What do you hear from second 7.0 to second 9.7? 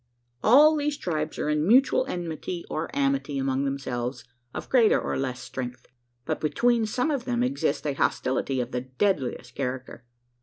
of them exists a hostility of the deadliest